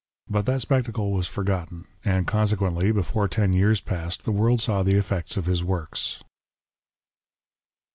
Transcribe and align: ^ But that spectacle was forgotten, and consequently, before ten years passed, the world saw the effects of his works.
^ 0.29 0.31
But 0.33 0.47
that 0.47 0.61
spectacle 0.61 1.11
was 1.11 1.27
forgotten, 1.27 1.85
and 2.03 2.25
consequently, 2.25 2.91
before 2.91 3.27
ten 3.27 3.53
years 3.53 3.81
passed, 3.81 4.23
the 4.23 4.31
world 4.31 4.59
saw 4.59 4.81
the 4.81 4.97
effects 4.97 5.37
of 5.37 5.45
his 5.45 5.63
works. 5.63 6.23